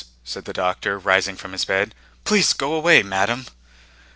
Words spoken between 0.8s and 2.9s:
rising from his bed. "Please go